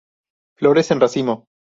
Flores 0.57 0.89
en 0.89 0.99
racimo. 0.99 1.45